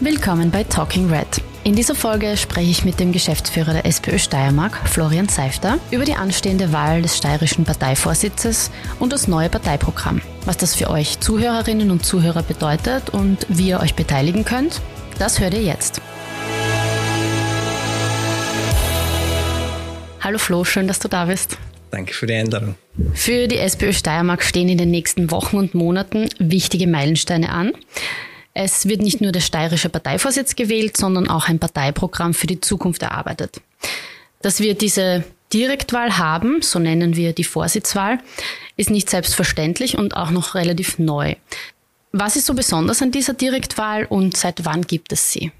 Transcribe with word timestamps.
Willkommen 0.00 0.50
bei 0.50 0.62
Talking 0.62 1.10
Red. 1.10 1.40
In 1.64 1.74
dieser 1.74 1.94
Folge 1.94 2.36
spreche 2.36 2.70
ich 2.70 2.84
mit 2.84 3.00
dem 3.00 3.12
Geschäftsführer 3.12 3.72
der 3.72 3.86
SPÖ 3.86 4.18
Steiermark, 4.18 4.86
Florian 4.86 5.26
Seifter, 5.26 5.78
über 5.90 6.04
die 6.04 6.12
anstehende 6.12 6.70
Wahl 6.70 7.00
des 7.00 7.16
steirischen 7.16 7.64
Parteivorsitzes 7.64 8.70
und 9.00 9.14
das 9.14 9.26
neue 9.26 9.48
Parteiprogramm. 9.48 10.20
Was 10.44 10.58
das 10.58 10.74
für 10.74 10.90
euch 10.90 11.20
Zuhörerinnen 11.20 11.90
und 11.90 12.04
Zuhörer 12.04 12.42
bedeutet 12.42 13.08
und 13.08 13.46
wie 13.48 13.70
ihr 13.70 13.80
euch 13.80 13.94
beteiligen 13.94 14.44
könnt, 14.44 14.82
das 15.18 15.40
hört 15.40 15.54
ihr 15.54 15.62
jetzt. 15.62 16.02
Hallo 20.20 20.36
Flo, 20.36 20.64
schön, 20.64 20.88
dass 20.88 20.98
du 20.98 21.08
da 21.08 21.24
bist. 21.24 21.56
Danke 21.90 22.12
für 22.12 22.26
die 22.26 22.34
Einladung. 22.34 22.74
Für 23.14 23.48
die 23.48 23.56
SPÖ 23.56 23.94
Steiermark 23.94 24.42
stehen 24.42 24.68
in 24.68 24.76
den 24.76 24.90
nächsten 24.90 25.30
Wochen 25.30 25.56
und 25.56 25.74
Monaten 25.74 26.28
wichtige 26.38 26.86
Meilensteine 26.86 27.48
an. 27.48 27.72
Es 28.58 28.88
wird 28.88 29.02
nicht 29.02 29.20
nur 29.20 29.32
der 29.32 29.42
steirische 29.42 29.90
Parteivorsitz 29.90 30.56
gewählt, 30.56 30.96
sondern 30.96 31.28
auch 31.28 31.46
ein 31.46 31.58
Parteiprogramm 31.58 32.32
für 32.32 32.46
die 32.46 32.58
Zukunft 32.58 33.02
erarbeitet. 33.02 33.60
Dass 34.40 34.60
wir 34.60 34.72
diese 34.72 35.24
Direktwahl 35.52 36.16
haben, 36.16 36.62
so 36.62 36.78
nennen 36.78 37.16
wir 37.16 37.34
die 37.34 37.44
Vorsitzwahl, 37.44 38.18
ist 38.78 38.88
nicht 38.88 39.10
selbstverständlich 39.10 39.98
und 39.98 40.16
auch 40.16 40.30
noch 40.30 40.54
relativ 40.54 40.98
neu. 40.98 41.34
Was 42.12 42.36
ist 42.36 42.46
so 42.46 42.54
besonders 42.54 43.02
an 43.02 43.12
dieser 43.12 43.34
Direktwahl 43.34 44.06
und 44.06 44.38
seit 44.38 44.64
wann 44.64 44.86
gibt 44.86 45.12
es 45.12 45.30
sie? 45.32 45.52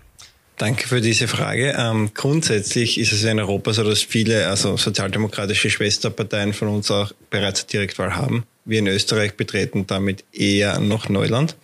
Danke 0.57 0.89
für 0.89 1.03
diese 1.03 1.29
Frage. 1.29 1.77
Ähm, 1.77 2.13
grundsätzlich 2.15 2.99
ist 2.99 3.13
es 3.13 3.25
in 3.25 3.39
Europa 3.39 3.75
so, 3.75 3.85
dass 3.85 4.01
viele 4.01 4.49
also 4.49 4.79
sozialdemokratische 4.79 5.69
Schwesterparteien 5.69 6.55
von 6.55 6.69
uns 6.69 6.91
auch 6.91 7.13
bereits 7.29 7.67
Direktwahl 7.67 8.17
haben. 8.17 8.45
Wir 8.65 8.79
in 8.79 8.87
Österreich 8.87 9.35
betreten 9.35 9.87
damit 9.87 10.25
eher 10.33 10.81
noch 10.81 11.11
Neuland. 11.11 11.57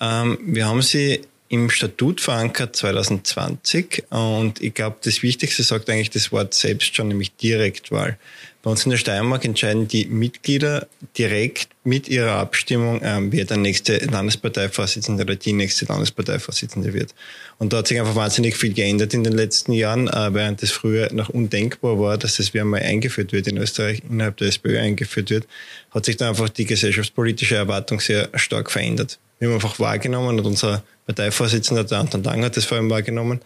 Ähm, 0.00 0.38
wir 0.42 0.66
haben 0.66 0.82
sie 0.82 1.20
im 1.50 1.68
Statut 1.68 2.20
verankert 2.20 2.76
2020 2.76 4.04
und 4.10 4.62
ich 4.62 4.72
glaube, 4.72 4.98
das 5.02 5.24
Wichtigste 5.24 5.64
sagt 5.64 5.90
eigentlich 5.90 6.10
das 6.10 6.30
Wort 6.30 6.54
selbst 6.54 6.94
schon, 6.94 7.08
nämlich 7.08 7.34
Direktwahl. 7.36 8.18
Bei 8.62 8.70
uns 8.70 8.84
in 8.84 8.90
der 8.90 8.98
Steiermark 8.98 9.44
entscheiden 9.44 9.88
die 9.88 10.04
Mitglieder 10.04 10.86
direkt 11.18 11.70
mit 11.82 12.08
ihrer 12.08 12.34
Abstimmung, 12.34 13.00
ähm, 13.02 13.32
wer 13.32 13.46
der 13.46 13.56
nächste 13.56 13.96
Landesparteivorsitzende 13.96 15.24
oder 15.24 15.34
die 15.34 15.52
nächste 15.52 15.86
Landesparteivorsitzende 15.86 16.94
wird. 16.94 17.14
Und 17.58 17.72
da 17.72 17.78
hat 17.78 17.88
sich 17.88 17.98
einfach 17.98 18.14
wahnsinnig 18.14 18.56
viel 18.56 18.72
geändert 18.72 19.12
in 19.12 19.24
den 19.24 19.32
letzten 19.32 19.72
Jahren, 19.72 20.06
äh, 20.06 20.32
während 20.32 20.62
es 20.62 20.70
früher 20.70 21.12
noch 21.12 21.30
undenkbar 21.30 21.98
war, 21.98 22.16
dass 22.16 22.36
das 22.36 22.54
wieder 22.54 22.64
mal 22.64 22.80
eingeführt 22.80 23.32
wird 23.32 23.48
in 23.48 23.56
Österreich, 23.56 24.02
innerhalb 24.08 24.36
der 24.36 24.48
SPÖ 24.48 24.78
eingeführt 24.78 25.30
wird, 25.30 25.48
hat 25.90 26.04
sich 26.04 26.16
da 26.16 26.28
einfach 26.28 26.48
die 26.48 26.66
gesellschaftspolitische 26.66 27.56
Erwartung 27.56 27.98
sehr 27.98 28.28
stark 28.34 28.70
verändert. 28.70 29.18
Wir 29.40 29.48
haben 29.48 29.54
einfach 29.54 29.78
wahrgenommen 29.80 30.38
und 30.38 30.44
unser 30.44 30.84
Parteivorsitzender, 31.06 31.84
der 31.84 31.98
Anton 31.98 32.22
Lang, 32.22 32.44
hat 32.44 32.58
das 32.58 32.66
vor 32.66 32.76
allem 32.76 32.90
wahrgenommen, 32.90 33.40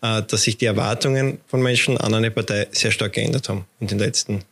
äh, 0.00 0.22
dass 0.22 0.44
sich 0.44 0.56
die 0.56 0.66
Erwartungen 0.66 1.40
von 1.48 1.60
Menschen 1.60 1.98
an 1.98 2.14
eine 2.14 2.30
Partei 2.30 2.68
sehr 2.70 2.92
stark 2.92 3.14
geändert 3.14 3.48
haben 3.48 3.66
in 3.80 3.88
den 3.88 3.98
letzten 3.98 4.44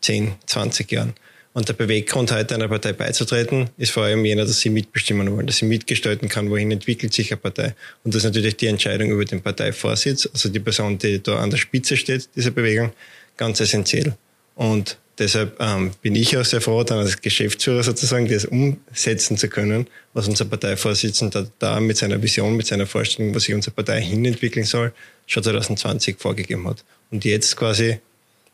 10, 0.00 0.34
20 0.46 0.90
Jahren. 0.90 1.14
Und 1.52 1.68
der 1.68 1.74
Beweggrund, 1.74 2.32
heute 2.32 2.56
einer 2.56 2.66
Partei 2.66 2.92
beizutreten, 2.92 3.70
ist 3.76 3.92
vor 3.92 4.02
allem 4.02 4.24
jener, 4.24 4.44
dass 4.44 4.58
sie 4.58 4.70
mitbestimmen 4.70 5.30
wollen, 5.30 5.46
dass 5.46 5.58
sie 5.58 5.66
mitgestalten 5.66 6.28
kann, 6.28 6.50
wohin 6.50 6.72
entwickelt 6.72 7.12
sich 7.12 7.30
eine 7.30 7.40
Partei. 7.40 7.76
Und 8.02 8.12
das 8.12 8.24
ist 8.24 8.24
natürlich 8.24 8.56
die 8.56 8.66
Entscheidung 8.66 9.10
über 9.10 9.24
den 9.24 9.42
Parteivorsitz, 9.42 10.28
also 10.32 10.48
die 10.48 10.60
Person, 10.60 10.98
die 10.98 11.22
da 11.22 11.38
an 11.38 11.50
der 11.50 11.58
Spitze 11.58 11.96
steht, 11.96 12.28
dieser 12.34 12.50
Bewegung, 12.50 12.92
ganz 13.36 13.60
essentiell. 13.60 14.16
Und 14.54 14.98
deshalb 15.18 15.56
ähm, 15.60 15.92
bin 16.02 16.14
ich 16.14 16.36
auch 16.36 16.44
sehr 16.44 16.60
froh, 16.60 16.82
dann 16.84 16.98
als 16.98 17.20
Geschäftsführer 17.20 17.82
sozusagen 17.82 18.28
das 18.28 18.44
umsetzen 18.44 19.36
zu 19.36 19.48
können, 19.48 19.86
was 20.12 20.28
unser 20.28 20.44
Parteivorsitzender 20.44 21.48
da 21.58 21.80
mit 21.80 21.96
seiner 21.96 22.22
Vision, 22.22 22.56
mit 22.56 22.66
seiner 22.66 22.86
Vorstellung, 22.86 23.34
wo 23.34 23.38
sich 23.38 23.54
unsere 23.54 23.74
Partei 23.74 24.02
hinentwickeln 24.02 24.66
soll, 24.66 24.92
schon 25.26 25.42
2020 25.42 26.16
vorgegeben 26.18 26.68
hat. 26.68 26.84
Und 27.10 27.24
jetzt 27.24 27.56
quasi 27.56 27.98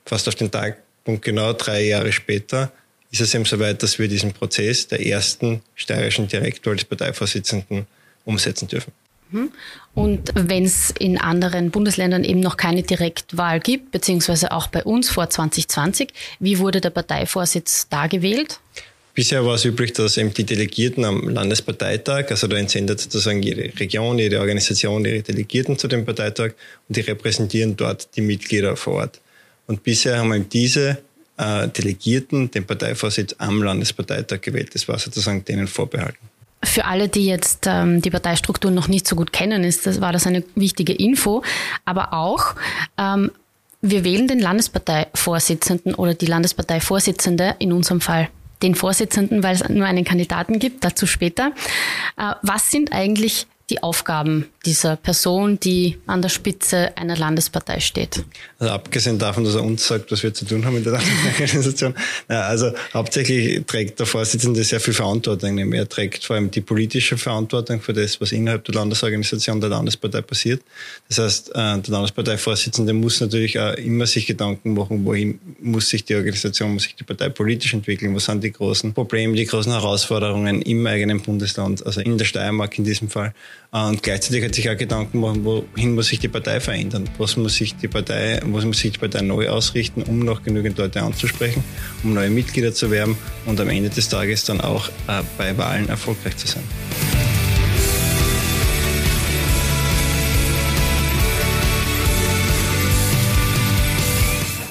fast 0.04 0.28
auf 0.28 0.34
den 0.34 0.50
Tag 0.50 0.78
und 1.04 1.22
genau 1.22 1.52
drei 1.52 1.84
Jahre 1.84 2.12
später 2.12 2.72
ist 3.10 3.20
es 3.20 3.34
eben 3.34 3.44
soweit, 3.44 3.82
dass 3.82 3.98
wir 3.98 4.08
diesen 4.08 4.32
Prozess 4.32 4.86
der 4.86 5.04
ersten 5.04 5.62
steirischen 5.74 6.28
Direktor 6.28 6.74
des 6.74 6.84
Parteivorsitzenden 6.84 7.86
umsetzen 8.24 8.68
dürfen. 8.68 8.92
Mhm. 9.30 9.50
Und 9.94 10.32
wenn 10.34 10.64
es 10.64 10.92
in 10.98 11.18
anderen 11.18 11.70
Bundesländern 11.70 12.24
eben 12.24 12.40
noch 12.40 12.56
keine 12.56 12.82
Direktwahl 12.82 13.60
gibt, 13.60 13.90
beziehungsweise 13.90 14.52
auch 14.52 14.68
bei 14.68 14.84
uns 14.84 15.10
vor 15.10 15.28
2020, 15.28 16.12
wie 16.40 16.58
wurde 16.58 16.80
der 16.80 16.90
Parteivorsitz 16.90 17.88
da 17.88 18.06
gewählt? 18.06 18.60
Bisher 19.18 19.44
war 19.44 19.56
es 19.56 19.64
üblich, 19.64 19.92
dass 19.94 20.16
eben 20.16 20.32
die 20.32 20.44
Delegierten 20.44 21.04
am 21.04 21.28
Landesparteitag, 21.28 22.30
also 22.30 22.46
da 22.46 22.56
entsendet 22.56 23.00
sozusagen 23.00 23.42
jede 23.42 23.72
Region, 23.80 24.16
jede 24.16 24.38
Organisation 24.38 25.04
ihre 25.04 25.22
Delegierten 25.22 25.76
zu 25.76 25.88
dem 25.88 26.04
Parteitag 26.04 26.52
und 26.88 26.96
die 26.96 27.00
repräsentieren 27.00 27.76
dort 27.76 28.14
die 28.14 28.20
Mitglieder 28.20 28.76
vor 28.76 28.94
Ort. 28.94 29.20
Und 29.66 29.82
bisher 29.82 30.18
haben 30.18 30.28
wir 30.28 30.38
diese 30.38 30.98
äh, 31.36 31.66
Delegierten 31.66 32.50
den 32.52 32.64
Parteivorsitz 32.64 33.34
am 33.38 33.60
Landesparteitag 33.60 34.40
gewählt. 34.40 34.74
Das 34.74 34.86
war 34.86 35.00
sozusagen 35.00 35.44
denen 35.44 35.66
vorbehalten. 35.66 36.27
Für 36.62 36.86
alle, 36.86 37.08
die 37.08 37.26
jetzt 37.26 37.66
ähm, 37.66 38.02
die 38.02 38.10
Parteistruktur 38.10 38.70
noch 38.70 38.88
nicht 38.88 39.06
so 39.06 39.14
gut 39.14 39.32
kennen, 39.32 39.62
ist 39.64 39.86
das, 39.86 40.00
war 40.00 40.12
das 40.12 40.26
eine 40.26 40.42
wichtige 40.54 40.92
Info. 40.92 41.42
Aber 41.84 42.12
auch, 42.12 42.54
ähm, 42.96 43.30
wir 43.80 44.02
wählen 44.04 44.26
den 44.26 44.40
Landesparteivorsitzenden 44.40 45.94
oder 45.94 46.14
die 46.14 46.26
Landesparteivorsitzende, 46.26 47.54
in 47.60 47.72
unserem 47.72 48.00
Fall 48.00 48.28
den 48.62 48.74
Vorsitzenden, 48.74 49.42
weil 49.42 49.54
es 49.54 49.68
nur 49.68 49.86
einen 49.86 50.04
Kandidaten 50.04 50.58
gibt, 50.58 50.84
dazu 50.84 51.06
später. 51.06 51.52
Äh, 52.16 52.34
was 52.42 52.70
sind 52.70 52.92
eigentlich 52.92 53.46
die 53.70 53.82
Aufgaben 53.82 54.48
dieser 54.68 54.96
Person, 54.96 55.58
die 55.58 55.96
an 56.06 56.20
der 56.20 56.28
Spitze 56.28 56.94
einer 56.94 57.16
Landespartei 57.16 57.80
steht? 57.80 58.22
Also 58.58 58.74
abgesehen 58.74 59.18
davon, 59.18 59.44
dass 59.44 59.54
er 59.54 59.62
uns 59.62 59.86
sagt, 59.86 60.12
was 60.12 60.22
wir 60.22 60.34
zu 60.34 60.44
tun 60.44 60.62
haben 60.66 60.76
in 60.76 60.84
der 60.84 60.92
Landesparteiorganisation, 60.92 61.94
also 62.28 62.72
hauptsächlich 62.92 63.64
trägt 63.66 63.98
der 63.98 64.04
Vorsitzende 64.04 64.62
sehr 64.64 64.78
viel 64.78 64.92
Verantwortung. 64.92 65.72
Er 65.72 65.88
trägt 65.88 66.22
vor 66.22 66.36
allem 66.36 66.50
die 66.50 66.60
politische 66.60 67.16
Verantwortung 67.16 67.80
für 67.80 67.94
das, 67.94 68.20
was 68.20 68.30
innerhalb 68.32 68.64
der 68.66 68.74
Landesorganisation 68.74 69.58
der 69.58 69.70
Landespartei 69.70 70.20
passiert. 70.20 70.60
Das 71.08 71.18
heißt, 71.18 71.48
äh, 71.50 71.52
der 71.54 71.82
Landesparteivorsitzende 71.88 72.92
muss 72.92 73.22
natürlich 73.22 73.58
auch 73.58 73.72
immer 73.74 74.06
sich 74.06 74.26
Gedanken 74.26 74.74
machen, 74.74 75.02
wohin 75.06 75.38
muss 75.60 75.88
sich 75.88 76.04
die 76.04 76.14
Organisation, 76.14 76.74
muss 76.74 76.82
sich 76.82 76.94
die 76.94 77.04
Partei 77.04 77.30
politisch 77.30 77.72
entwickeln, 77.72 78.14
was 78.14 78.26
sind 78.26 78.44
die 78.44 78.52
großen 78.52 78.92
Probleme, 78.92 79.34
die 79.34 79.46
großen 79.46 79.72
Herausforderungen 79.72 80.60
im 80.60 80.86
eigenen 80.86 81.22
Bundesland, 81.22 81.86
also 81.86 82.02
in 82.02 82.18
der 82.18 82.26
Steiermark 82.26 82.76
in 82.76 82.84
diesem 82.84 83.08
Fall. 83.08 83.32
Und 83.70 84.02
gleichzeitig 84.02 84.42
hat 84.44 84.54
sich 84.54 84.70
auch 84.70 84.76
Gedanken 84.78 85.20
machen, 85.20 85.44
wohin 85.44 85.94
muss 85.94 86.06
sich 86.06 86.18
die 86.18 86.28
Partei 86.28 86.58
verändern? 86.58 87.08
Was 87.18 87.36
muss 87.36 87.56
sich 87.56 87.76
die 87.76 87.88
Partei, 87.88 88.40
was 88.46 88.64
muss 88.64 88.78
sich 88.78 88.92
die 88.92 88.98
Partei 88.98 89.20
neu 89.20 89.50
ausrichten, 89.50 90.02
um 90.04 90.20
noch 90.20 90.42
genügend 90.42 90.78
Leute 90.78 91.02
anzusprechen, 91.02 91.62
um 92.02 92.14
neue 92.14 92.30
Mitglieder 92.30 92.72
zu 92.72 92.90
werben 92.90 93.18
und 93.44 93.60
am 93.60 93.68
Ende 93.68 93.90
des 93.90 94.08
Tages 94.08 94.44
dann 94.44 94.62
auch 94.62 94.88
äh, 95.06 95.22
bei 95.36 95.58
Wahlen 95.58 95.90
erfolgreich 95.90 96.38
zu 96.38 96.46
sein. 96.46 96.62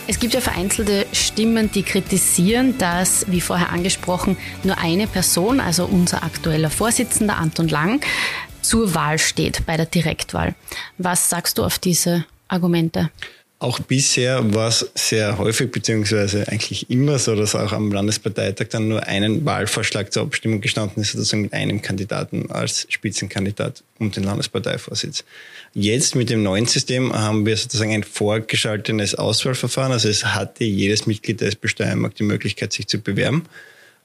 Es 0.09 0.21
gibt 0.21 0.33
ja 0.33 0.41
vereinzelte 0.41 1.05
Stimmen, 1.11 1.69
die 1.69 1.83
kritisieren, 1.83 2.77
dass, 2.77 3.29
wie 3.29 3.41
vorher 3.41 3.71
angesprochen, 3.71 4.37
nur 4.63 4.77
eine 4.79 5.05
Person, 5.05 5.59
also 5.59 5.85
unser 5.85 6.23
aktueller 6.23 6.71
Vorsitzender 6.71 7.37
Anton 7.37 7.67
Lang, 7.67 7.99
zur 8.67 8.93
Wahl 8.93 9.17
steht 9.17 9.65
bei 9.65 9.77
der 9.77 9.85
Direktwahl. 9.85 10.53
Was 10.97 11.29
sagst 11.29 11.57
du 11.57 11.63
auf 11.63 11.79
diese 11.79 12.25
Argumente? 12.47 13.09
Auch 13.59 13.79
bisher 13.79 14.53
war 14.53 14.67
es 14.67 14.87
sehr 14.93 15.39
häufig, 15.39 15.71
beziehungsweise 15.71 16.47
eigentlich 16.47 16.91
immer 16.91 17.17
so, 17.17 17.33
dass 17.33 17.55
auch 17.55 17.71
am 17.71 17.91
Landesparteitag 17.91 18.67
dann 18.69 18.87
nur 18.87 19.03
einen 19.07 19.45
Wahlvorschlag 19.45 20.13
zur 20.13 20.23
Abstimmung 20.23 20.61
gestanden 20.61 21.01
ist, 21.01 21.13
sozusagen 21.13 21.41
mit 21.43 21.53
einem 21.53 21.81
Kandidaten 21.81 22.51
als 22.51 22.85
Spitzenkandidat 22.89 23.83
um 23.97 24.11
den 24.11 24.25
Landesparteivorsitz. 24.25 25.23
Jetzt 25.73 26.15
mit 26.15 26.29
dem 26.29 26.43
neuen 26.43 26.67
System 26.67 27.13
haben 27.13 27.47
wir 27.47 27.57
sozusagen 27.57 27.93
ein 27.93 28.03
vorgeschaltenes 28.03 29.15
Auswahlverfahren. 29.15 29.91
Also 29.91 30.07
es 30.07 30.23
hatte 30.23 30.63
jedes 30.63 31.07
Mitglied 31.07 31.41
der 31.41 31.47
SPÖ 31.47 31.69
Steiermark 31.69 32.13
die 32.13 32.23
Möglichkeit, 32.23 32.73
sich 32.73 32.87
zu 32.87 32.99
bewerben. 32.99 33.45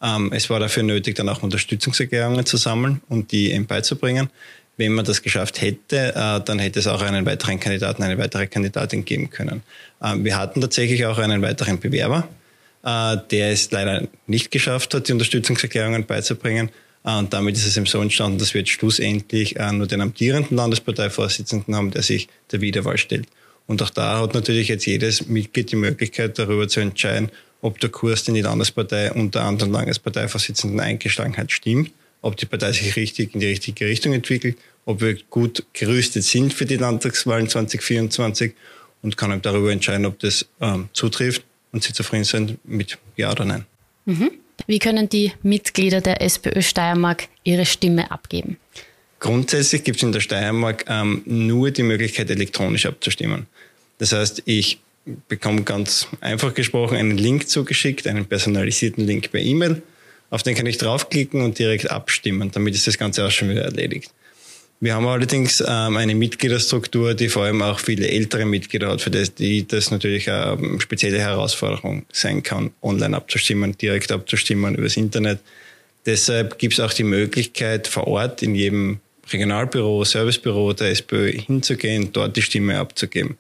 Ähm, 0.03 0.33
es 0.33 0.51
war 0.51 0.59
dafür 0.59 0.83
nötig, 0.83 1.15
dann 1.15 1.29
auch 1.29 1.43
Unterstützungserklärungen 1.43 2.45
zu 2.45 2.57
sammeln 2.57 3.01
und 3.09 3.31
die 3.33 3.53
ihm 3.53 3.67
beizubringen. 3.67 4.31
Wenn 4.77 4.93
man 4.93 5.05
das 5.05 5.23
geschafft 5.23 5.61
hätte, 5.61 6.15
äh, 6.15 6.41
dann 6.45 6.59
hätte 6.59 6.81
es 6.81 6.87
auch 6.87 7.03
einen 7.03 7.25
weiteren 7.25 7.61
Kandidaten, 7.61 8.03
eine 8.03 8.19
weitere 8.19 8.47
Kandidatin 8.47 9.05
geben 9.05 9.31
können. 9.31 9.63
Ähm, 10.03 10.25
wir 10.25 10.37
hatten 10.37 10.61
tatsächlich 10.61 11.07
auch 11.07 11.19
einen 11.19 11.41
weiteren 11.43 11.79
Bewerber, 11.79 12.27
äh, 12.83 13.17
der 13.31 13.51
es 13.53 13.71
leider 13.71 14.09
nicht 14.27 14.51
geschafft 14.51 14.95
hat, 14.95 15.09
die 15.09 15.13
Unterstützungserklärungen 15.13 16.07
beizubringen. 16.07 16.71
Äh, 17.05 17.19
und 17.19 17.33
damit 17.33 17.57
ist 17.57 17.67
es 17.67 17.77
eben 17.77 17.87
so 17.87 18.01
entstanden, 18.01 18.39
dass 18.39 18.55
wir 18.55 18.63
jetzt 18.63 18.73
schlussendlich 18.73 19.57
nur 19.73 19.87
den 19.87 20.01
amtierenden 20.01 20.57
Landesparteivorsitzenden 20.57 21.77
haben, 21.77 21.91
der 21.93 22.03
sich 22.03 22.29
der 22.51 22.61
Wiederwahl 22.61 22.99
stellt. 22.99 23.29
Und 23.67 23.83
auch 23.83 23.91
da 23.91 24.21
hat 24.21 24.35
natürlich 24.35 24.69
jetzt 24.69 24.87
jedes 24.87 25.29
Mitglied 25.29 25.71
die 25.71 25.77
Möglichkeit, 25.77 26.39
darüber 26.39 26.67
zu 26.67 26.81
entscheiden, 26.81 27.31
ob 27.63 27.81
der 27.81 27.89
Kurs, 27.89 28.25
den 28.25 28.35
die 28.35 28.43
Landespartei 28.43 29.11
unter 29.13 29.45
anderem 29.45 29.73
Landesparteivorsitzenden 29.73 30.81
eingeschlagen 30.81 31.37
hat, 31.39 31.51
stimmt 31.51 31.91
ob 32.23 32.37
die 32.37 32.47
Partei 32.47 32.73
sich 32.73 32.97
richtig 32.97 33.35
in 33.35 33.41
die 33.41 33.47
richtige 33.47 33.87
Richtung 33.87 34.15
entwickelt, 34.15 34.57
ob 34.87 35.01
wir 35.01 35.19
gut 35.29 35.65
gerüstet 35.73 36.25
sind 36.25 36.55
für 36.55 36.65
die 36.65 36.77
Landtagswahlen 36.77 37.49
2024 37.49 38.55
und 39.03 39.17
kann 39.17 39.33
eben 39.33 39.43
darüber 39.43 39.73
entscheiden, 39.73 40.07
ob 40.07 40.19
das 40.21 40.47
ähm, 40.61 40.89
zutrifft 40.93 41.43
und 41.73 41.83
sie 41.83 41.93
zufrieden 41.93 42.25
sind 42.25 42.59
mit 42.65 42.99
Ja 43.17 43.33
oder 43.33 43.45
Nein. 43.45 43.67
Mhm. 44.07 44.31
Wie 44.67 44.79
können 44.79 45.09
die 45.09 45.33
Mitglieder 45.43 46.01
der 46.01 46.23
SPÖ 46.23 46.63
Steiermark 46.63 47.29
ihre 47.43 47.67
Stimme 47.67 48.11
abgeben? 48.11 48.57
Grundsätzlich 49.19 49.83
gibt 49.85 49.97
es 49.99 50.03
in 50.03 50.13
der 50.13 50.21
Steiermark 50.21 50.85
ähm, 50.89 51.23
nur 51.25 51.71
die 51.71 51.83
Möglichkeit, 51.83 52.31
elektronisch 52.31 52.87
abzustimmen. 52.87 53.47
Das 53.99 54.13
heißt, 54.13 54.43
ich 54.47 54.79
bekomme 55.29 55.63
ganz 55.63 56.09
einfach 56.21 56.55
gesprochen 56.55 56.97
einen 56.97 57.17
Link 57.17 57.49
zugeschickt, 57.49 58.07
einen 58.07 58.27
personalisierten 58.27 59.05
Link 59.05 59.31
per 59.31 59.41
E-Mail. 59.41 59.83
Auf 60.31 60.43
den 60.43 60.55
kann 60.55 60.67
ich 60.67 60.79
draufklicken 60.79 61.43
und 61.43 61.59
direkt 61.59 61.91
abstimmen. 61.91 62.51
Damit 62.53 62.75
ist 62.75 62.87
das 62.87 62.97
Ganze 62.99 63.27
auch 63.27 63.31
schon 63.31 63.51
wieder 63.51 63.63
erledigt. 63.63 64.11
Wir 64.81 64.97
haben 64.97 65.07
allerdings 65.07 65.61
ähm, 65.61 65.97
eine 65.97 66.15
Mitgliederstruktur, 66.15 67.15
die 67.15 67.29
vor 67.29 67.45
allem 67.45 67.63
auch 67.63 67.79
viele 67.79 68.09
ältere 68.09 68.45
Mitglieder 68.45 68.89
hat, 68.89 69.01
für 69.01 69.13
das, 69.13 69.33
die 69.33 69.67
das 69.67 69.93
natürlich 69.93 70.29
eine 70.29 70.81
spezielle 70.81 71.21
Herausforderung 71.21 72.05
sein 72.13 72.43
kann, 72.43 72.73
online 72.83 73.17
abzustimmen, 73.17 73.77
direkt 73.79 74.11
abzustimmen 74.11 74.75
übers 74.75 74.97
Internet. 74.97 75.39
Deshalb 76.05 76.59
gibt 76.59 76.75
es 76.75 76.81
auch 76.81 76.93
die 76.93 77.05
Möglichkeit, 77.05 77.87
vor 77.87 78.09
Ort 78.09 78.43
in 78.43 78.57
jedem 78.57 78.99
Regionalbüro, 79.33 80.05
Servicebüro 80.05 80.73
der 80.73 80.91
SPÖ 80.91 81.31
hinzugehen, 81.31 82.13
dort 82.13 82.37
die 82.37 82.43
Stimme 82.43 82.79
abzugeben. 82.81 83.37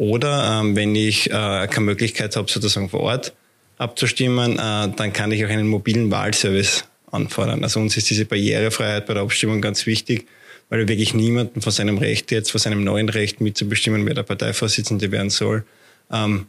Oder 0.00 0.60
ähm, 0.60 0.76
wenn 0.76 0.94
ich 0.94 1.28
äh, 1.28 1.68
keine 1.68 1.80
Möglichkeit 1.80 2.34
habe, 2.34 2.50
sozusagen 2.50 2.88
vor 2.88 3.00
Ort 3.00 3.34
abzustimmen, 3.76 4.54
äh, 4.54 4.88
dann 4.96 5.12
kann 5.12 5.30
ich 5.30 5.44
auch 5.44 5.50
einen 5.50 5.68
mobilen 5.68 6.10
Wahlservice 6.10 6.84
anfordern. 7.12 7.62
Also 7.64 7.80
uns 7.80 7.96
ist 7.96 8.08
diese 8.08 8.24
Barrierefreiheit 8.24 9.06
bei 9.06 9.14
der 9.14 9.22
Abstimmung 9.22 9.60
ganz 9.60 9.84
wichtig 9.86 10.26
weil 10.70 10.88
wirklich 10.88 11.12
niemanden 11.12 11.60
von 11.60 11.72
seinem 11.72 11.98
Recht 11.98 12.30
jetzt, 12.30 12.50
von 12.50 12.60
seinem 12.60 12.82
neuen 12.82 13.08
Recht 13.10 13.40
mitzubestimmen, 13.40 14.06
wer 14.06 14.14
der 14.14 14.22
Parteivorsitzende 14.22 15.10
werden 15.10 15.28
soll, 15.28 15.64
ähm, 16.10 16.46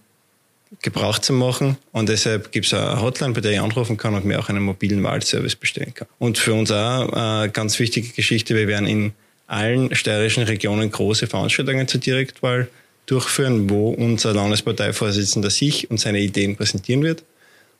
Gebrauch 0.81 1.19
zu 1.19 1.33
machen. 1.33 1.75
Und 1.92 2.07
deshalb 2.07 2.51
gibt 2.53 2.68
es 2.68 2.74
eine 2.74 3.01
Hotline, 3.01 3.33
bei 3.33 3.42
der 3.42 3.51
ich 3.51 3.59
anrufen 3.59 3.98
kann 3.98 4.13
und 4.13 4.24
mir 4.24 4.39
auch 4.39 4.48
einen 4.48 4.63
mobilen 4.63 5.03
Wahlservice 5.03 5.57
bestellen 5.57 5.94
kann. 5.94 6.07
Und 6.18 6.38
für 6.38 6.53
uns 6.53 6.71
auch 6.71 7.12
eine 7.12 7.50
ganz 7.50 7.77
wichtige 7.80 8.07
Geschichte, 8.09 8.56
wir 8.56 8.68
werden 8.68 8.88
in 8.88 9.13
allen 9.48 9.94
steirischen 9.94 10.44
Regionen 10.44 10.89
große 10.89 11.27
Veranstaltungen 11.27 11.88
zur 11.88 12.00
Direktwahl 12.00 12.69
durchführen, 13.11 13.69
wo 13.69 13.89
unser 13.89 14.33
Landesparteivorsitzender 14.33 15.49
sich 15.49 15.91
und 15.91 15.99
seine 15.99 16.19
Ideen 16.19 16.55
präsentieren 16.55 17.03
wird 17.03 17.23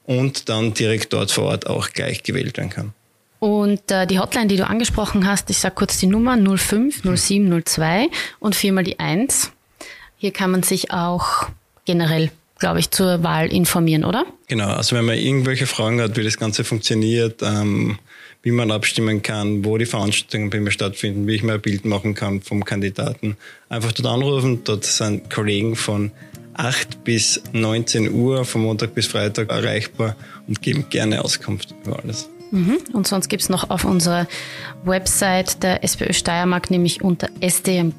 und 0.06 0.50
dann 0.50 0.74
direkt 0.74 1.14
dort 1.14 1.32
vor 1.32 1.46
Ort 1.46 1.68
auch 1.68 1.90
gleich 1.90 2.24
gewählt 2.24 2.58
werden 2.58 2.70
kann. 2.70 2.94
Und 3.40 3.90
äh, 3.90 4.06
die 4.06 4.20
Hotline, 4.20 4.48
die 4.48 4.58
du 4.58 4.68
angesprochen 4.68 5.26
hast, 5.26 5.50
ich 5.50 5.58
sage 5.58 5.74
kurz 5.74 5.98
die 5.98 6.06
Nummer 6.06 6.38
05 6.38 7.02
07 7.16 7.64
02 7.66 8.10
und 8.40 8.54
viermal 8.54 8.84
die 8.84 9.00
1. 9.00 9.52
Hier 10.18 10.32
kann 10.32 10.52
man 10.52 10.62
sich 10.62 10.92
auch 10.92 11.48
generell, 11.86 12.30
glaube 12.62 12.80
ich, 12.80 12.90
zur 12.92 13.22
Wahl 13.24 13.52
informieren, 13.52 14.06
oder? 14.06 14.26
Genau, 14.48 14.70
also 14.70 14.96
wenn 14.96 15.04
man 15.04 15.18
irgendwelche 15.18 15.66
Fragen 15.66 16.00
hat, 16.00 16.16
wie 16.16 16.24
das 16.24 16.38
Ganze 16.38 16.64
funktioniert, 16.64 17.42
ähm, 17.42 18.00
wie 18.44 18.52
man 18.52 18.72
abstimmen 18.72 19.22
kann, 19.22 19.66
wo 19.66 19.78
die 19.78 19.86
Veranstaltungen 19.86 20.50
bei 20.50 20.62
mir 20.62 20.72
stattfinden, 20.72 21.28
wie 21.28 21.36
ich 21.36 21.44
mir 21.44 21.56
ein 21.56 21.62
Bild 21.62 21.84
machen 21.84 22.16
kann 22.16 22.42
vom 22.42 22.64
Kandidaten, 22.64 23.36
einfach 23.68 23.92
dort 23.92 24.08
anrufen. 24.08 24.64
Dort 24.64 24.86
sind 24.86 25.30
Kollegen 25.30 25.76
von 25.76 26.12
8 26.54 27.04
bis 27.04 27.42
19 27.52 28.14
Uhr, 28.14 28.46
von 28.46 28.62
Montag 28.62 28.96
bis 28.96 29.08
Freitag 29.08 29.50
erreichbar 29.50 30.16
und 30.48 30.62
geben 30.62 30.86
gerne 30.90 31.24
Auskunft 31.24 31.76
über 31.84 32.00
alles. 32.02 32.30
Mhm. 32.52 32.78
Und 32.94 33.08
sonst 33.08 33.30
gibt 33.30 33.42
es 33.44 33.50
noch 33.50 33.70
auf 33.70 33.86
unserer 33.86 34.28
Website 34.84 35.64
der 35.64 35.84
SPÖ 35.84 36.14
Steiermark, 36.14 36.70
nämlich 36.70 37.02
unter 37.02 37.30
sdmk.sboe.at 37.42 37.96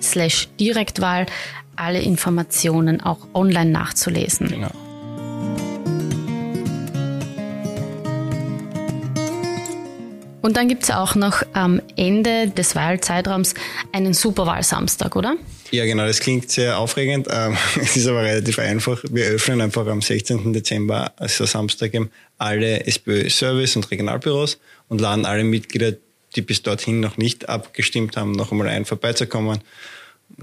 slash 0.00 0.48
Direktwahl 0.58 1.26
alle 1.76 2.00
Informationen 2.00 3.00
auch 3.00 3.18
online 3.34 3.70
nachzulesen. 3.70 4.48
Genau. 4.48 4.70
Und 10.42 10.56
dann 10.56 10.68
gibt 10.68 10.82
es 10.82 10.90
auch 10.90 11.14
noch 11.14 11.42
am 11.52 11.80
Ende 11.96 12.48
des 12.48 12.74
Wahlzeitraums 12.74 13.54
einen 13.92 14.12
Superwahlsamstag, 14.12 15.14
oder? 15.14 15.36
Ja, 15.70 15.86
genau, 15.86 16.04
das 16.04 16.20
klingt 16.20 16.50
sehr 16.50 16.78
aufregend. 16.78 17.28
Ähm, 17.30 17.56
es 17.80 17.96
ist 17.96 18.08
aber 18.08 18.22
relativ 18.22 18.58
einfach. 18.58 19.02
Wir 19.10 19.26
öffnen 19.26 19.60
einfach 19.60 19.86
am 19.86 20.02
16. 20.02 20.52
Dezember, 20.52 21.12
also 21.16 21.46
Samstag, 21.46 21.92
alle 22.38 22.86
SPÖ-Service- 22.86 23.76
und 23.76 23.90
Regionalbüros 23.90 24.58
und 24.88 25.00
laden 25.00 25.24
alle 25.24 25.44
Mitglieder, 25.44 25.92
die 26.34 26.42
bis 26.42 26.62
dorthin 26.62 26.98
noch 26.98 27.16
nicht 27.16 27.48
abgestimmt 27.48 28.16
haben, 28.16 28.32
noch 28.32 28.50
einmal 28.50 28.68
ein, 28.68 28.84
vorbeizukommen, 28.84 29.60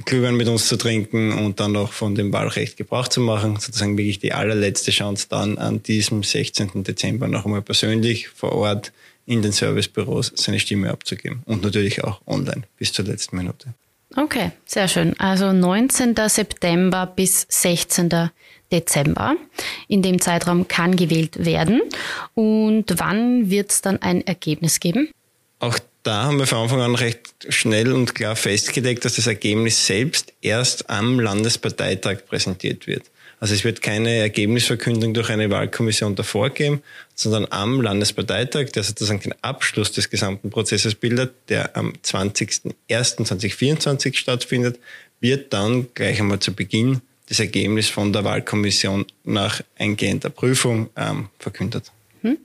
Glühwein 0.06 0.36
mit 0.36 0.47
uns 0.47 0.68
zu 0.68 0.77
trinken 0.77 1.31
und 1.33 1.59
dann 1.59 1.74
noch 1.74 1.94
von 1.94 2.15
dem 2.15 2.31
Wahlrecht 2.31 2.77
Gebrauch 2.77 3.07
zu 3.07 3.21
machen. 3.21 3.57
Sozusagen 3.59 3.97
wirklich 3.97 4.19
die 4.19 4.33
allerletzte 4.33 4.91
Chance 4.91 5.27
dann 5.30 5.57
an 5.57 5.83
diesem 5.83 6.24
16. 6.24 6.83
Dezember 6.83 7.27
noch 7.27 7.45
einmal 7.45 7.62
persönlich 7.62 8.30
vor 8.30 8.53
Ort 8.53 8.91
in 9.25 9.41
den 9.41 9.51
Servicebüros 9.51 10.31
seine 10.36 10.59
Stimme 10.59 10.89
abzugeben 10.89 11.44
und 11.45 11.63
natürlich 11.63 12.03
auch 12.03 12.21
online 12.25 12.63
bis 12.77 12.94
zur 12.94 13.06
letzten 13.06 13.38
Minute. 13.38 13.74
Okay, 14.15 14.51
sehr 14.65 14.88
schön. 14.88 15.18
Also 15.19 15.53
19. 15.53 16.15
September 16.27 17.06
bis 17.06 17.45
16. 17.50 18.31
Dezember. 18.71 19.35
In 19.88 20.01
dem 20.01 20.19
Zeitraum 20.19 20.68
kann 20.68 20.95
gewählt 20.95 21.45
werden. 21.45 21.81
Und 22.33 22.85
wann 22.97 23.50
wird 23.50 23.71
es 23.71 23.81
dann 23.81 24.01
ein 24.01 24.25
Ergebnis 24.25 24.80
geben? 24.80 25.09
Auch 25.59 25.77
da 26.03 26.23
haben 26.23 26.39
wir 26.39 26.47
von 26.47 26.59
Anfang 26.59 26.81
an 26.81 26.95
recht 26.95 27.33
schnell 27.49 27.91
und 27.93 28.15
klar 28.15 28.35
festgelegt, 28.35 29.05
dass 29.05 29.15
das 29.15 29.27
Ergebnis 29.27 29.85
selbst 29.85 30.33
erst 30.41 30.89
am 30.89 31.19
Landesparteitag 31.19 32.25
präsentiert 32.27 32.87
wird. 32.87 33.03
Also 33.39 33.53
es 33.53 33.63
wird 33.63 33.81
keine 33.81 34.17
Ergebnisverkündung 34.17 35.13
durch 35.13 35.29
eine 35.29 35.49
Wahlkommission 35.49 36.15
davor 36.15 36.49
geben, 36.49 36.83
sondern 37.15 37.47
am 37.49 37.79
Landesparteitag, 37.81 38.71
der 38.71 38.83
sozusagen 38.83 39.21
den 39.21 39.33
Abschluss 39.41 39.93
des 39.93 40.09
gesamten 40.09 40.49
Prozesses 40.49 40.95
bildet, 40.95 41.33
der 41.47 41.77
am 41.77 41.93
20.01.2024 42.03 44.15
stattfindet, 44.15 44.77
wird 45.21 45.53
dann 45.53 45.87
gleich 45.93 46.19
einmal 46.19 46.39
zu 46.39 46.53
Beginn 46.53 46.99
das 47.29 47.39
Ergebnis 47.39 47.87
von 47.89 48.11
der 48.11 48.25
Wahlkommission 48.25 49.05
nach 49.23 49.61
eingehender 49.77 50.29
Prüfung 50.29 50.89
ähm, 50.97 51.29
verkündet. 51.37 51.93
Hm? 52.21 52.37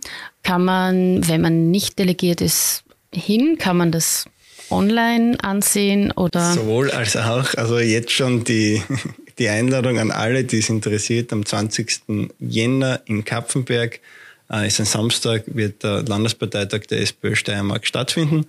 Kann 0.43 0.65
man, 0.65 1.27
wenn 1.27 1.41
man 1.41 1.73
nicht 1.73 1.99
delegiert 1.99 2.41
ist, 2.41 2.85
hin, 3.15 3.59
kann 3.59 3.77
man 3.77 3.93
das 3.93 4.27
online 4.71 5.37
ansehen 5.43 6.11
oder? 6.13 6.53
Sowohl 6.53 6.91
als 6.91 7.17
auch. 7.17 7.55
Also 7.55 7.79
jetzt 7.79 8.11
schon 8.11 8.45
die 8.45 8.83
die 9.39 9.49
Einladung 9.49 9.99
an 9.99 10.11
alle, 10.11 10.45
die 10.45 10.59
es 10.59 10.69
interessiert, 10.69 11.33
am 11.33 11.45
20. 11.45 12.03
Jänner 12.39 13.01
in 13.07 13.25
Kapfenberg, 13.25 14.01
äh, 14.51 14.67
ist 14.67 14.81
ein 14.81 14.87
Samstag, 14.87 15.45
wird 15.47 15.83
der 15.83 16.03
Landesparteitag 16.03 16.83
der 16.87 17.01
SPÖ 17.01 17.35
Steiermark 17.35 17.87
stattfinden. 17.87 18.47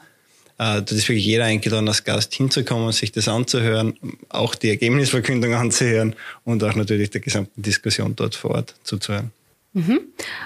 Äh, 0.58 0.82
da 0.82 0.96
ist 0.96 1.10
wirklich 1.10 1.26
jeder 1.26 1.46
eingeladen, 1.46 1.88
als 1.88 2.04
Gast 2.04 2.34
hinzukommen, 2.34 2.92
sich 2.92 3.12
das 3.12 3.28
anzuhören, 3.28 3.98
auch 4.30 4.56
die 4.56 4.70
Ergebnisverkündung 4.70 5.54
anzuhören 5.56 6.16
und 6.44 6.64
auch 6.64 6.76
natürlich 6.76 7.10
der 7.10 7.22
gesamten 7.22 7.62
Diskussion 7.62 8.16
dort 8.16 8.36
vor 8.36 8.52
Ort 8.52 8.76
zuzuhören. 8.84 9.32
Mhm. 9.74 10.00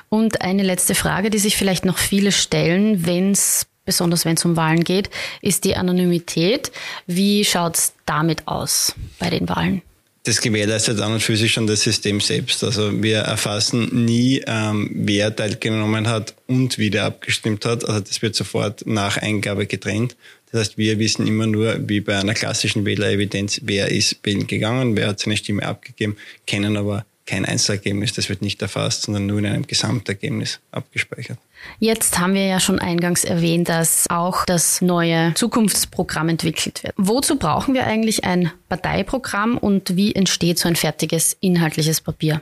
Und 0.09 0.41
eine 0.41 0.63
letzte 0.63 0.95
Frage, 0.95 1.29
die 1.29 1.37
sich 1.37 1.55
vielleicht 1.55 1.85
noch 1.85 1.99
viele 1.99 2.31
stellen, 2.31 3.05
wenn 3.05 3.31
es 3.31 3.67
besonders 3.89 4.23
wenn 4.23 4.35
es 4.35 4.45
um 4.45 4.55
Wahlen 4.55 4.83
geht, 4.83 5.09
ist 5.41 5.63
die 5.63 5.75
Anonymität. 5.75 6.71
Wie 7.07 7.43
schaut 7.43 7.75
es 7.75 7.93
damit 8.05 8.47
aus 8.47 8.93
bei 9.17 9.31
den 9.31 9.49
Wahlen? 9.49 9.81
das 10.23 10.41
gewährleistet 10.41 10.99
an 10.99 11.13
und 11.13 11.23
für 11.23 11.35
sich 11.35 11.53
schon 11.53 11.65
das 11.65 11.81
System 11.81 12.19
selbst. 12.19 12.63
Also 12.63 13.01
wir 13.01 13.19
erfassen 13.19 14.05
nie, 14.05 14.43
ähm, 14.45 14.91
wer 14.93 15.35
teilgenommen 15.35 16.07
hat 16.07 16.35
und 16.45 16.77
wie 16.77 16.91
der 16.91 17.05
abgestimmt 17.05 17.65
hat. 17.65 17.87
Also 17.87 18.01
das 18.01 18.21
wird 18.21 18.35
sofort 18.35 18.85
nach 18.85 19.17
Eingabe 19.17 19.65
getrennt. 19.65 20.15
Das 20.51 20.61
heißt, 20.61 20.77
wir 20.77 20.99
wissen 20.99 21.25
immer 21.25 21.47
nur, 21.47 21.79
wie 21.87 22.01
bei 22.01 22.19
einer 22.19 22.33
klassischen 22.35 22.85
Wählerevidenz, 22.85 23.61
wer 23.63 23.89
ist 23.89 24.19
wählen 24.23 24.45
gegangen, 24.45 24.95
wer 24.95 25.07
hat 25.07 25.19
seine 25.19 25.37
Stimme 25.37 25.63
abgegeben, 25.63 26.17
kennen 26.45 26.77
aber 26.77 27.05
kein 27.29 27.45
Einzelergebnis, 27.45 28.13
das 28.13 28.27
wird 28.27 28.41
nicht 28.41 28.61
erfasst, 28.61 29.03
sondern 29.03 29.27
nur 29.27 29.39
in 29.39 29.45
einem 29.45 29.67
Gesamtergebnis 29.67 30.59
abgespeichert. 30.71 31.37
Jetzt 31.79 32.17
haben 32.17 32.33
wir 32.33 32.47
ja 32.47 32.59
schon 32.59 32.79
eingangs 32.79 33.23
erwähnt, 33.23 33.69
dass 33.69 34.05
auch 34.09 34.45
das 34.45 34.81
neue 34.81 35.33
Zukunftsprogramm 35.35 36.29
entwickelt 36.29 36.83
wird. 36.83 36.93
Wozu 36.97 37.37
brauchen 37.37 37.73
wir 37.75 37.85
eigentlich 37.85 38.23
ein 38.23 38.51
Parteiprogramm 38.67 39.57
und 39.57 39.95
wie 39.95 40.15
entsteht 40.15 40.57
so 40.57 40.67
ein 40.67 40.75
fertiges 40.75 41.37
inhaltliches 41.39 42.01
Papier? 42.01 42.41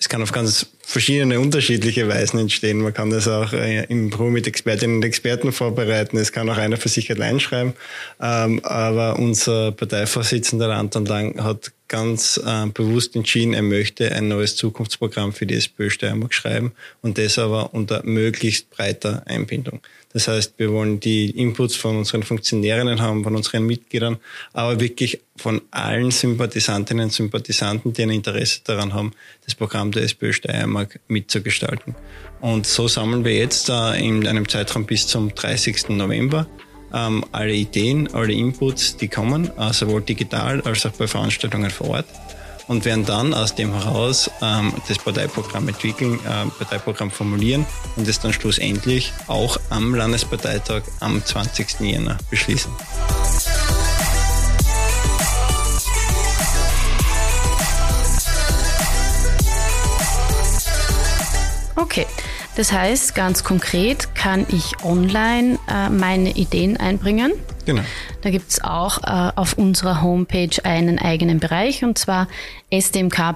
Es 0.00 0.08
kann 0.08 0.22
auf 0.22 0.30
ganz 0.30 0.66
verschiedene 0.80 1.40
unterschiedliche 1.40 2.08
Weisen 2.08 2.38
entstehen. 2.38 2.78
Man 2.78 2.94
kann 2.94 3.10
das 3.10 3.26
auch 3.26 3.52
äh, 3.52 3.84
im 3.84 4.10
Büro 4.10 4.30
mit 4.30 4.46
Expertinnen 4.46 4.96
und 4.96 5.04
Experten 5.04 5.52
vorbereiten. 5.52 6.16
Es 6.16 6.32
kann 6.32 6.48
auch 6.48 6.56
einer 6.56 6.76
für 6.76 6.88
sich 6.88 7.10
allein 7.10 7.40
schreiben. 7.40 7.74
Ähm, 8.20 8.60
aber 8.64 9.18
unser 9.18 9.72
Parteivorsitzender 9.72 10.70
Anton 10.70 11.04
Lang 11.04 11.42
hat 11.42 11.72
ganz 11.88 12.38
äh, 12.44 12.66
bewusst 12.66 13.16
entschieden, 13.16 13.54
er 13.54 13.62
möchte 13.62 14.12
ein 14.12 14.28
neues 14.28 14.56
Zukunftsprogramm 14.56 15.32
für 15.32 15.46
die 15.46 15.54
SPÖ 15.54 15.90
Steiermark 15.90 16.34
schreiben 16.34 16.72
und 17.02 17.18
das 17.18 17.38
aber 17.38 17.74
unter 17.74 18.02
möglichst 18.04 18.70
breiter 18.70 19.22
Einbindung. 19.26 19.80
Das 20.12 20.28
heißt, 20.28 20.54
wir 20.58 20.72
wollen 20.72 21.00
die 21.00 21.30
Inputs 21.30 21.76
von 21.76 21.96
unseren 21.96 22.22
Funktionärinnen 22.22 23.00
haben, 23.00 23.24
von 23.24 23.36
unseren 23.36 23.66
Mitgliedern, 23.66 24.16
aber 24.52 24.80
wirklich 24.80 25.20
von 25.36 25.60
allen 25.70 26.10
Sympathisantinnen 26.10 27.04
und 27.04 27.12
Sympathisanten, 27.12 27.92
die 27.92 28.02
ein 28.02 28.10
Interesse 28.10 28.60
daran 28.64 28.94
haben, 28.94 29.12
das 29.44 29.54
Programm 29.54 29.92
der 29.92 30.04
SPÖ 30.04 30.32
Steiermark 30.32 31.00
mitzugestalten. 31.08 31.94
Und 32.40 32.66
so 32.66 32.88
sammeln 32.88 33.24
wir 33.24 33.34
jetzt 33.34 33.68
äh, 33.68 33.98
in 33.98 34.26
einem 34.26 34.48
Zeitraum 34.48 34.86
bis 34.86 35.06
zum 35.06 35.34
30. 35.34 35.90
November 35.90 36.46
ähm, 36.92 37.24
alle 37.32 37.52
Ideen, 37.52 38.12
alle 38.14 38.32
Inputs, 38.32 38.96
die 38.96 39.08
kommen, 39.08 39.50
äh, 39.58 39.72
sowohl 39.72 40.02
digital 40.02 40.60
als 40.62 40.86
auch 40.86 40.92
bei 40.92 41.06
Veranstaltungen 41.06 41.70
vor 41.70 41.90
Ort 41.90 42.06
und 42.68 42.84
werden 42.84 43.04
dann 43.04 43.34
aus 43.34 43.54
dem 43.54 43.72
heraus 43.72 44.30
ähm, 44.42 44.72
das 44.86 44.98
Parteiprogramm 44.98 45.68
entwickeln, 45.68 46.20
äh, 46.24 46.48
Parteiprogramm 46.58 47.10
formulieren 47.10 47.66
und 47.96 48.06
es 48.06 48.20
dann 48.20 48.32
schlussendlich 48.32 49.12
auch 49.26 49.58
am 49.70 49.94
Landesparteitag 49.94 50.82
am 51.00 51.24
20. 51.24 51.80
Jänner 51.80 52.18
beschließen. 52.30 52.70
Okay, 61.74 62.06
das 62.58 62.72
heißt, 62.72 63.14
ganz 63.14 63.44
konkret 63.44 64.16
kann 64.16 64.44
ich 64.48 64.82
online 64.82 65.60
äh, 65.68 65.88
meine 65.90 66.32
Ideen 66.32 66.76
einbringen. 66.76 67.32
Genau. 67.66 67.82
Da 68.22 68.30
gibt 68.30 68.50
es 68.50 68.64
auch 68.64 68.98
äh, 69.04 69.30
auf 69.36 69.52
unserer 69.52 70.02
Homepage 70.02 70.64
einen 70.64 70.98
eigenen 70.98 71.38
Bereich 71.38 71.84
und 71.84 71.98
zwar 71.98 72.26
stmk.sboe.at 72.72 73.30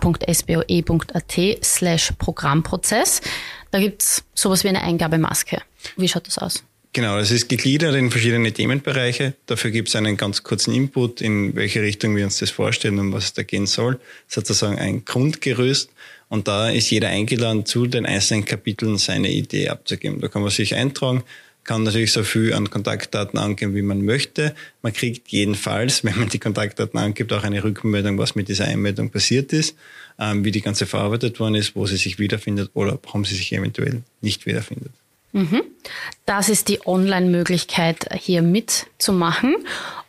slash 1.62 2.12
Programmprozess. 2.19 3.21
Da 3.71 3.79
gibt 3.79 4.02
es 4.02 4.25
sowas 4.35 4.64
wie 4.64 4.71
eine 4.71 4.83
Eingabemaske. 4.83 5.62
Wie 5.97 6.09
schaut 6.09 6.26
das 6.26 6.38
aus? 6.38 6.64
Genau, 6.95 7.17
es 7.17 7.31
ist 7.31 7.49
gegliedert 7.49 7.95
in 7.95 8.11
verschiedene 8.11 8.53
Themenbereiche. 8.53 9.33
Dafür 9.47 9.71
gibt 9.71 9.89
es 9.89 9.97
einen 9.97 10.19
ganz 10.19 10.43
kurzen 10.43 10.75
Input, 10.75 11.23
in 11.23 11.57
welche 11.57 11.81
Richtung 11.81 12.15
wir 12.17 12.25
uns 12.25 12.39
das 12.39 12.51
vorstellen 12.51 12.99
und 12.99 13.15
was 13.15 13.25
es 13.25 13.33
da 13.33 13.43
gehen 13.43 13.65
soll. 13.65 13.99
Sozusagen 14.29 14.79
ein 14.79 15.07
Grundgerüst. 15.07 15.91
Und 16.29 16.49
da 16.49 16.69
ist 16.69 16.91
jeder 16.91 17.09
eingeladen, 17.09 17.65
zu 17.65 17.87
den 17.87 18.05
einzelnen 18.05 18.45
Kapiteln 18.45 18.99
seine 18.99 19.31
Idee 19.31 19.71
abzugeben. 19.71 20.21
Da 20.21 20.29
kann 20.29 20.43
man 20.43 20.51
sich 20.51 20.75
eintragen, 20.75 21.23
kann 21.65 21.83
natürlich 21.83 22.13
so 22.13 22.25
viel 22.25 22.53
an 22.53 22.69
Kontaktdaten 22.69 23.39
angeben, 23.39 23.75
wie 23.75 23.81
man 23.81 24.05
möchte. 24.05 24.55
Man 24.83 24.93
kriegt 24.93 25.29
jedenfalls, 25.29 26.05
wenn 26.05 26.19
man 26.19 26.29
die 26.29 26.41
Kontaktdaten 26.41 26.99
angibt, 26.99 27.33
auch 27.33 27.45
eine 27.45 27.65
Rückmeldung, 27.65 28.19
was 28.19 28.35
mit 28.35 28.49
dieser 28.49 28.67
Einmeldung 28.67 29.09
passiert 29.09 29.55
ist, 29.55 29.77
ähm, 30.19 30.45
wie 30.45 30.51
die 30.51 30.61
ganze 30.61 30.85
verarbeitet 30.85 31.41
worden 31.41 31.55
ist, 31.55 31.75
wo 31.75 31.87
sie 31.87 31.97
sich 31.97 32.19
wiederfindet 32.19 32.71
oder 32.75 32.99
warum 33.03 33.25
sie 33.25 33.35
sich 33.35 33.51
eventuell 33.55 34.03
nicht 34.21 34.45
wiederfindet. 34.45 34.93
Mhm. 35.33 35.62
Das 36.27 36.49
ist 36.49 36.69
die 36.69 36.87
Online-Möglichkeit, 36.87 38.07
hier 38.15 38.43
mitzumachen. 38.43 39.57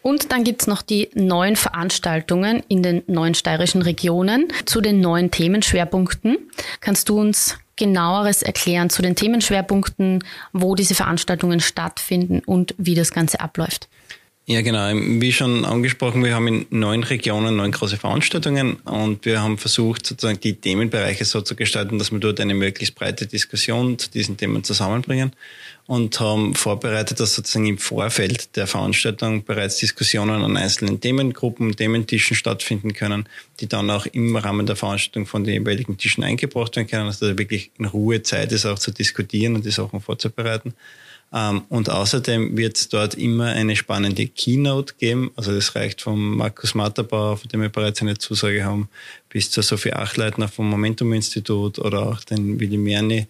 Und 0.01 0.31
dann 0.31 0.43
gibt's 0.43 0.67
noch 0.67 0.81
die 0.81 1.09
neuen 1.13 1.55
Veranstaltungen 1.55 2.61
in 2.67 2.83
den 2.83 3.03
neuen 3.07 3.33
steirischen 3.33 3.81
Regionen 3.81 4.51
zu 4.65 4.81
den 4.81 4.99
neuen 4.99 5.31
Themenschwerpunkten. 5.31 6.37
Kannst 6.81 7.07
du 7.07 7.19
uns 7.19 7.57
genaueres 7.77 8.43
erklären 8.43 8.89
zu 8.89 9.01
den 9.01 9.15
Themenschwerpunkten, 9.15 10.23
wo 10.51 10.75
diese 10.75 10.93
Veranstaltungen 10.93 11.61
stattfinden 11.61 12.41
und 12.45 12.75
wie 12.77 12.95
das 12.95 13.11
Ganze 13.11 13.39
abläuft? 13.39 13.87
Ja, 14.45 14.61
genau. 14.61 14.91
Wie 14.93 15.31
schon 15.31 15.63
angesprochen, 15.63 16.21
wir 16.21 16.35
haben 16.35 16.47
in 16.47 16.65
neun 16.69 17.03
Regionen 17.03 17.55
neun 17.55 17.71
große 17.71 17.95
Veranstaltungen 17.95 18.73
und 18.83 19.23
wir 19.23 19.41
haben 19.41 19.57
versucht, 19.57 20.05
sozusagen 20.05 20.41
die 20.41 20.55
Themenbereiche 20.55 21.23
so 21.23 21.39
zu 21.39 21.55
gestalten, 21.55 21.97
dass 21.97 22.11
wir 22.11 22.19
dort 22.19 22.41
eine 22.41 22.53
möglichst 22.53 22.93
breite 22.93 23.25
Diskussion 23.25 23.97
zu 23.97 24.11
diesen 24.11 24.35
Themen 24.35 24.65
zusammenbringen 24.65 25.31
und 25.87 26.19
haben 26.19 26.55
vorbereitet, 26.55 27.21
dass 27.21 27.35
sozusagen 27.35 27.67
im 27.67 27.77
Vorfeld 27.77 28.57
der 28.57 28.67
Veranstaltung 28.67 29.45
bereits 29.45 29.77
Diskussionen 29.77 30.43
an 30.43 30.57
einzelnen 30.57 30.99
Themengruppen, 30.99 31.73
Thementischen 31.73 32.35
stattfinden 32.35 32.91
können, 32.91 33.29
die 33.61 33.69
dann 33.69 33.89
auch 33.89 34.05
im 34.07 34.35
Rahmen 34.35 34.65
der 34.65 34.75
Veranstaltung 34.75 35.25
von 35.25 35.45
den 35.45 35.53
jeweiligen 35.53 35.97
Tischen 35.97 36.25
eingebracht 36.25 36.75
werden 36.75 36.89
können, 36.89 37.05
dass 37.05 37.19
da 37.19 37.37
wirklich 37.37 37.71
in 37.77 37.85
Ruhe 37.85 38.23
Zeit 38.23 38.51
ist, 38.51 38.65
auch 38.65 38.79
zu 38.79 38.91
diskutieren 38.91 39.55
und 39.55 39.63
die 39.63 39.71
Sachen 39.71 40.01
vorzubereiten. 40.01 40.73
Ähm, 41.33 41.63
und 41.69 41.89
außerdem 41.89 42.55
wird 42.55 42.77
es 42.77 42.89
dort 42.89 43.15
immer 43.15 43.47
eine 43.47 43.75
spannende 43.75 44.27
Keynote 44.27 44.93
geben. 44.99 45.31
Also 45.35 45.51
das 45.51 45.75
reicht 45.75 46.01
vom 46.01 46.37
Markus 46.37 46.75
Matterbauer, 46.75 47.37
von 47.37 47.49
dem 47.49 47.61
wir 47.61 47.69
bereits 47.69 48.01
eine 48.01 48.17
Zusage 48.17 48.63
haben, 48.63 48.87
bis 49.29 49.49
zur 49.49 49.63
Sophie 49.63 49.93
Achleitner 49.93 50.47
vom 50.47 50.69
Momentum-Institut 50.69 51.79
oder 51.79 52.07
auch 52.07 52.23
den 52.23 52.59
Willi 52.59 52.77
Merni, 52.77 53.25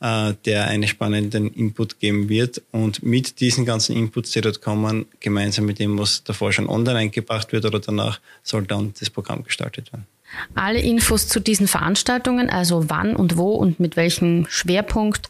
äh, 0.00 0.34
der 0.44 0.66
einen 0.66 0.86
spannenden 0.86 1.50
Input 1.54 1.98
geben 1.98 2.28
wird. 2.28 2.60
Und 2.72 3.02
mit 3.02 3.40
diesen 3.40 3.64
ganzen 3.64 3.96
Inputs, 3.96 4.32
die 4.32 4.42
dort 4.42 4.60
kommen, 4.60 5.06
gemeinsam 5.20 5.64
mit 5.64 5.78
dem, 5.78 5.98
was 5.98 6.24
davor 6.24 6.52
schon 6.52 6.68
online 6.68 6.98
eingebracht 6.98 7.52
wird 7.52 7.64
oder 7.64 7.80
danach, 7.80 8.20
soll 8.42 8.66
dann 8.66 8.92
das 8.98 9.08
Programm 9.08 9.44
gestaltet 9.44 9.92
werden. 9.94 10.06
Alle 10.54 10.80
Infos 10.80 11.28
zu 11.28 11.40
diesen 11.40 11.68
Veranstaltungen, 11.68 12.50
also 12.50 12.88
wann 12.90 13.16
und 13.16 13.36
wo 13.36 13.52
und 13.54 13.80
mit 13.80 13.96
welchem 13.96 14.46
Schwerpunkt, 14.48 15.28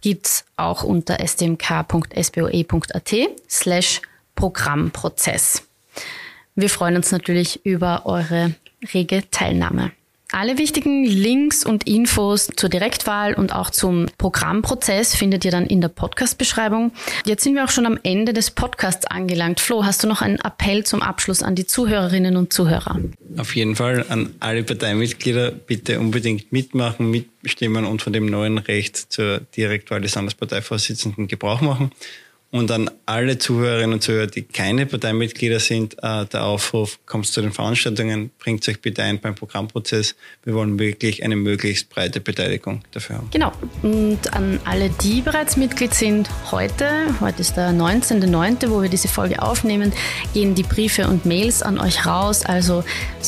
gibt's 0.00 0.44
auch 0.56 0.82
unter 0.82 1.18
stmk.sboe.at 1.20 3.14
slash 3.48 4.02
Programmprozess. 4.34 5.62
Wir 6.54 6.70
freuen 6.70 6.96
uns 6.96 7.12
natürlich 7.12 7.64
über 7.64 8.06
eure 8.06 8.54
rege 8.92 9.22
Teilnahme. 9.30 9.92
Alle 10.36 10.58
wichtigen 10.58 11.06
Links 11.06 11.64
und 11.64 11.86
Infos 11.88 12.48
zur 12.54 12.68
Direktwahl 12.68 13.32
und 13.32 13.54
auch 13.54 13.70
zum 13.70 14.04
Programmprozess 14.18 15.16
findet 15.16 15.46
ihr 15.46 15.50
dann 15.50 15.64
in 15.64 15.80
der 15.80 15.88
Podcast-Beschreibung. 15.88 16.92
Jetzt 17.24 17.42
sind 17.42 17.54
wir 17.54 17.64
auch 17.64 17.70
schon 17.70 17.86
am 17.86 17.98
Ende 18.02 18.34
des 18.34 18.50
Podcasts 18.50 19.06
angelangt. 19.06 19.60
Flo, 19.60 19.86
hast 19.86 20.04
du 20.04 20.06
noch 20.06 20.20
einen 20.20 20.38
Appell 20.38 20.84
zum 20.84 21.00
Abschluss 21.00 21.42
an 21.42 21.54
die 21.54 21.66
Zuhörerinnen 21.66 22.36
und 22.36 22.52
Zuhörer? 22.52 23.00
Auf 23.38 23.56
jeden 23.56 23.76
Fall 23.76 24.04
an 24.10 24.34
alle 24.40 24.62
Parteimitglieder 24.62 25.52
bitte 25.52 25.98
unbedingt 26.00 26.52
mitmachen, 26.52 27.10
mitbestimmen 27.10 27.86
und 27.86 28.02
von 28.02 28.12
dem 28.12 28.26
neuen 28.26 28.58
Recht 28.58 29.10
zur 29.10 29.40
Direktwahl 29.56 30.02
des 30.02 30.16
Landesparteivorsitzenden 30.16 31.28
Gebrauch 31.28 31.62
machen. 31.62 31.92
Und 32.52 32.70
an 32.70 32.88
alle 33.06 33.38
Zuhörerinnen 33.38 33.94
und 33.94 34.02
Zuhörer, 34.02 34.28
die 34.28 34.42
keine 34.42 34.86
Parteimitglieder 34.86 35.58
sind, 35.58 35.96
äh, 36.02 36.24
der 36.26 36.44
Aufruf, 36.44 37.00
kommt 37.04 37.26
zu 37.26 37.42
den 37.42 37.52
Veranstaltungen, 37.52 38.30
bringt 38.38 38.66
euch 38.68 38.80
bitte 38.80 39.02
ein 39.02 39.20
beim 39.20 39.34
Programmprozess. 39.34 40.14
Wir 40.44 40.54
wollen 40.54 40.78
wirklich 40.78 41.24
eine 41.24 41.34
möglichst 41.34 41.90
breite 41.90 42.20
Beteiligung 42.20 42.82
dafür 42.92 43.16
haben. 43.16 43.28
Genau. 43.32 43.52
Und 43.82 44.32
an 44.32 44.60
alle, 44.64 44.90
die 44.90 45.22
bereits 45.22 45.56
Mitglied 45.56 45.92
sind, 45.92 46.30
heute, 46.52 46.88
heute 47.20 47.40
ist 47.40 47.56
der 47.56 47.70
19.09., 47.70 48.70
wo 48.70 48.80
wir 48.80 48.88
diese 48.88 49.08
Folge 49.08 49.42
aufnehmen, 49.42 49.92
gehen 50.32 50.54
die 50.54 50.62
Briefe 50.62 51.08
und 51.08 51.26
Mails 51.26 51.62
an 51.62 51.78
euch 51.78 52.06
raus. 52.06 52.46
Also 52.46 52.84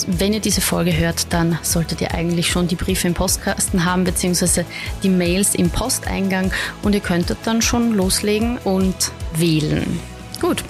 wenn 0.06 0.32
ihr 0.32 0.40
diese 0.40 0.60
Folge 0.60 0.96
hört, 0.96 1.32
dann 1.32 1.58
solltet 1.62 2.00
ihr 2.00 2.14
eigentlich 2.14 2.50
schon 2.50 2.68
die 2.68 2.76
Briefe 2.76 3.08
im 3.08 3.14
Postkasten 3.14 3.84
haben, 3.84 4.04
beziehungsweise 4.04 4.64
die 5.02 5.10
Mails 5.10 5.56
im 5.56 5.70
Posteingang 5.70 6.52
und 6.82 6.94
ihr 6.94 7.00
könntet 7.00 7.38
dann 7.44 7.62
schon 7.62 7.94
loslegen 7.94 8.58
und 8.58 9.07
wählen. 9.34 10.00
Gut, 10.40 10.64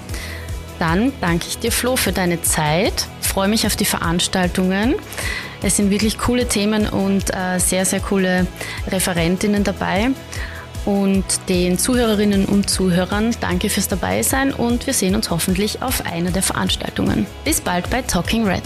dann 0.79 1.11
danke 1.21 1.45
ich 1.47 1.59
dir, 1.59 1.71
Flo, 1.71 1.95
für 1.95 2.11
deine 2.11 2.41
Zeit. 2.41 3.07
Freue 3.21 3.47
mich 3.47 3.65
auf 3.67 3.75
die 3.75 3.85
Veranstaltungen. 3.85 4.95
Es 5.61 5.77
sind 5.77 5.89
wirklich 5.89 6.17
coole 6.17 6.47
Themen 6.47 6.87
und 6.87 7.35
äh, 7.35 7.59
sehr, 7.59 7.85
sehr 7.85 7.99
coole 7.99 8.47
Referentinnen 8.87 9.63
dabei. 9.63 10.09
Und 10.85 11.25
den 11.49 11.77
Zuhörerinnen 11.77 12.45
und 12.45 12.69
Zuhörern 12.69 13.35
danke 13.41 13.69
fürs 13.69 13.89
Dabeisein 13.89 14.53
und 14.53 14.87
wir 14.87 14.93
sehen 14.93 15.13
uns 15.13 15.29
hoffentlich 15.29 15.81
auf 15.81 16.05
einer 16.05 16.31
der 16.31 16.41
Veranstaltungen. 16.41 17.27
Bis 17.43 17.59
bald 17.59 17.89
bei 17.89 18.01
Talking 18.01 18.47
Red. 18.47 18.63